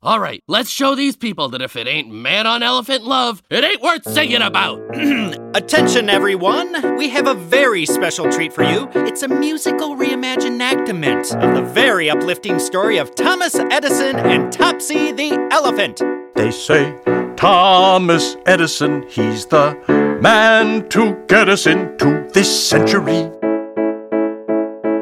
All 0.00 0.20
right, 0.20 0.44
let's 0.46 0.70
show 0.70 0.94
these 0.94 1.16
people 1.16 1.48
that 1.48 1.60
if 1.60 1.74
it 1.74 1.88
ain't 1.88 2.08
man 2.08 2.46
on 2.46 2.62
elephant 2.62 3.02
love, 3.02 3.42
it 3.50 3.64
ain't 3.64 3.82
worth 3.82 4.08
singing 4.08 4.42
about. 4.42 4.78
Attention, 5.56 6.08
everyone! 6.08 6.96
We 6.96 7.08
have 7.08 7.26
a 7.26 7.34
very 7.34 7.84
special 7.84 8.30
treat 8.30 8.52
for 8.52 8.62
you. 8.62 8.88
It's 8.94 9.24
a 9.24 9.28
musical 9.28 9.96
reimaginactament 9.96 11.34
of 11.42 11.56
the 11.56 11.62
very 11.72 12.08
uplifting 12.08 12.60
story 12.60 12.98
of 12.98 13.12
Thomas 13.16 13.56
Edison 13.56 14.14
and 14.14 14.52
Topsy 14.52 15.10
the 15.10 15.32
elephant. 15.50 16.00
They 16.36 16.52
say 16.52 16.96
Thomas 17.36 18.36
Edison, 18.46 19.04
he's 19.08 19.46
the 19.46 19.76
man 20.22 20.88
to 20.90 21.20
get 21.26 21.48
us 21.48 21.66
into 21.66 22.28
this 22.32 22.68
century. 22.68 23.32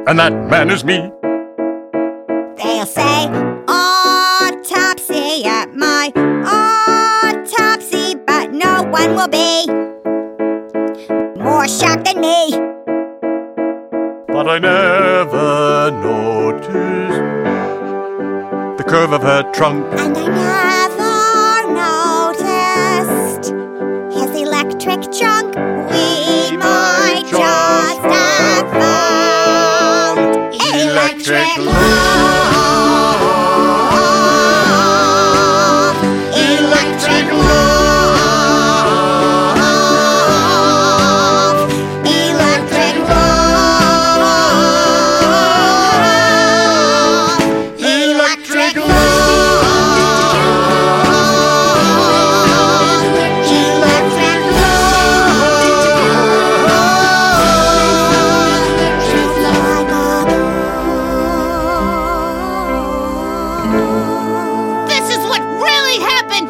And 0.09 0.19
that 0.19 0.33
man 0.33 0.71
is 0.71 0.85
me. 0.85 1.13
They'll 2.57 2.87
say, 2.87 3.27
more 11.67 11.79
shocked 11.79 12.05
than 12.05 12.21
me. 12.21 12.51
But 14.29 14.49
I 14.49 14.59
never 14.59 15.91
noticed 15.91 17.19
the 18.79 18.85
curve 18.87 19.13
of 19.13 19.23
her 19.23 19.43
trunk. 19.53 19.87
And 19.99 20.17
I 20.17 20.27
never 20.29 21.73
noticed 23.03 23.53
his 24.15 24.31
electric 24.41 25.11
trunk. 25.13 25.55
We 25.91 26.57
might 26.57 27.25
just 27.29 28.03
have 28.15 28.71
found 28.81 30.55
electric 30.55 31.59
love. 31.59 32.66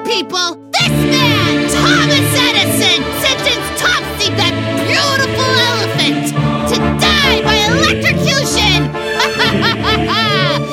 People! 0.07 0.55
This 0.71 0.89
man, 0.89 1.67
Thomas 1.69 2.31
Edison, 2.47 3.03
sentenced 3.19 3.73
Topsy, 3.83 4.31
that 4.39 4.55
beautiful 4.87 5.51
elephant, 5.75 6.31
to 6.71 6.77
die 7.03 7.43
by 7.43 7.57
electrocution! 7.75 8.87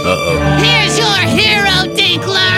Uh-oh. 0.06 0.60
Here's 0.64 0.98
your 0.98 1.20
hero, 1.26 1.90
Dinkler! 1.98 2.58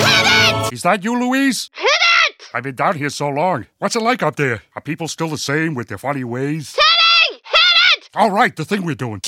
Hit 0.00 0.26
it! 0.66 0.72
Is 0.72 0.82
that 0.82 1.04
you, 1.04 1.18
Louise? 1.18 1.70
Hit 1.74 1.90
it! 2.28 2.48
I've 2.54 2.62
been 2.62 2.74
down 2.74 2.96
here 2.96 3.10
so 3.10 3.28
long. 3.28 3.66
What's 3.78 3.96
it 3.96 4.02
like 4.02 4.22
up 4.22 4.36
there? 4.36 4.62
Are 4.74 4.82
people 4.82 5.08
still 5.08 5.28
the 5.28 5.38
same 5.38 5.74
with 5.74 5.88
their 5.88 5.98
funny 5.98 6.24
ways? 6.24 6.74
Hitting! 6.74 7.40
Hit 7.44 7.98
it! 7.98 8.08
All 8.14 8.30
right, 8.30 8.54
the 8.56 8.64
thing 8.64 8.84
we're 8.84 8.94
doing. 8.94 9.20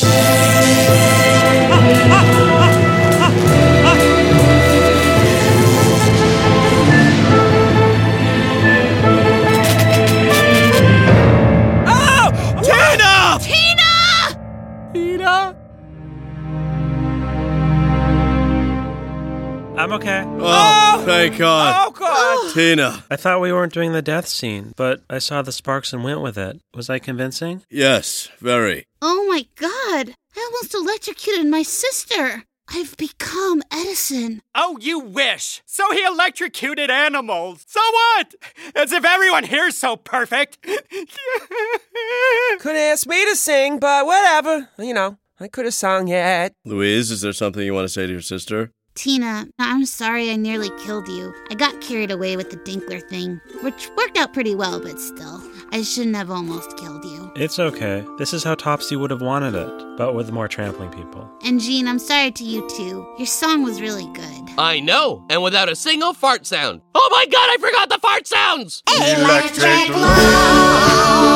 I'm 19.77 19.93
okay. 19.93 20.25
Oh, 20.27 20.39
oh, 20.41 21.03
thank 21.05 21.37
God. 21.37 21.87
Oh, 21.87 21.91
God. 21.91 22.55
Tina. 22.55 23.05
I 23.11 23.17
thought 23.17 23.43
we 23.43 23.53
weren't 23.53 23.75
doing 23.75 23.93
the 23.93 24.01
death 24.01 24.27
scene, 24.27 24.73
but 24.75 25.03
I 25.11 25.19
saw 25.19 25.43
the 25.43 25.53
sparks 25.53 25.93
and 25.93 26.03
went 26.03 26.23
with 26.23 26.39
it. 26.39 26.63
Was 26.75 26.89
I 26.89 26.99
convincing? 26.99 27.63
Yes, 27.69 28.31
very. 28.39 28.87
Oh 29.03 29.27
my 29.29 29.47
god! 29.57 30.15
I 30.35 30.51
almost 30.51 30.75
electrocuted 30.75 31.47
my 31.47 31.63
sister! 31.63 32.45
I've 32.69 32.97
become 32.97 33.63
Edison. 33.71 34.41
Oh, 34.55 34.79
you 34.81 34.99
wish! 34.99 35.63
So 35.67 35.93
he 35.93 36.03
electrocuted 36.05 36.91
animals. 36.91 37.67
So 37.69 37.81
what? 37.81 38.35
As 38.75 38.93
if 38.93 39.05
everyone 39.05 39.45
here's 39.45 39.77
so 39.77 39.97
perfect. 39.97 40.57
Could 42.61 42.77
ask 42.77 43.07
me 43.07 43.27
to 43.27 43.37
sing, 43.37 43.79
but 43.79 44.07
whatever. 44.07 44.71
You 44.79 44.95
know, 44.95 45.19
I 45.39 45.49
could 45.49 45.67
have 45.67 45.75
sung 45.75 46.09
yet. 46.09 46.55
Louise, 46.65 47.11
is 47.11 47.21
there 47.21 47.35
something 47.35 47.63
you 47.63 47.75
want 47.75 47.85
to 47.85 47.93
say 47.93 48.07
to 48.07 48.13
your 48.13 48.23
sister? 48.23 48.73
Tina, 48.97 49.47
I'm 49.59 49.85
sorry 49.85 50.31
I 50.31 50.37
nearly 50.37 50.71
killed 50.79 51.07
you. 51.07 51.35
I 51.51 51.55
got 51.55 51.83
carried 51.83 52.11
away 52.11 52.35
with 52.35 52.51
the 52.51 52.57
Dinkler 52.57 53.07
thing, 53.07 53.39
which 53.61 53.91
worked 53.95 54.17
out 54.17 54.33
pretty 54.33 54.55
well, 54.55 54.81
but 54.81 54.99
still, 54.99 55.43
I 55.71 55.83
shouldn't 55.83 56.17
have 56.17 56.31
almost 56.31 56.79
killed 56.79 57.05
you. 57.05 57.31
It's 57.37 57.59
okay. 57.59 58.03
This 58.17 58.33
is 58.33 58.43
how 58.43 58.55
Topsy 58.55 58.97
would 58.97 59.11
have 59.11 59.21
wanted 59.21 59.55
it, 59.55 59.99
but 59.99 60.15
with 60.15 60.33
more 60.33 60.49
trampling 60.49 60.89
people. 60.91 61.31
And 61.45 61.61
Gene, 61.61 61.87
I'm 61.87 61.99
sorry 61.99 62.31
to 62.33 62.45
you 62.45 62.67
too. 62.71 63.07
Your 63.19 63.27
song 63.27 63.63
was 63.63 63.83
really 63.83 64.11
good. 64.15 64.49
I 64.57 64.81
know, 64.81 65.27
and 65.29 65.43
without 65.43 65.69
a 65.69 65.77
single 65.77 66.15
fart 66.15 66.47
sound. 66.47 66.81
Oh 66.95 67.09
my 67.13 67.27
god, 67.27 67.51
I 67.51 67.57
forgot 67.61 67.91
the 67.91 67.99
fart 67.99 68.27
sounds! 68.27 68.83
Electric 68.89 69.91
love. 69.91 71.36